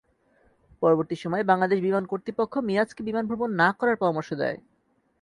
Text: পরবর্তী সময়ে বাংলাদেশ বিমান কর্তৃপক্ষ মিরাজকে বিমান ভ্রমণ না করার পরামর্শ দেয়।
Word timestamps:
পরবর্তী 0.81 1.15
সময়ে 1.15 1.43
বাংলাদেশ 1.43 1.79
বিমান 1.81 2.03
কর্তৃপক্ষ 2.05 2.53
মিরাজকে 2.59 3.01
বিমান 3.03 3.23
ভ্রমণ 3.27 3.49
না 3.55 3.69
করার 3.79 3.97
পরামর্শ 3.97 4.29
দেয়। 4.33 4.57